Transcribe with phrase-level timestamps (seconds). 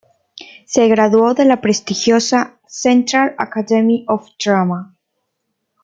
[0.65, 4.95] Se graduó de la prestigiosa "Central Academy of Drama".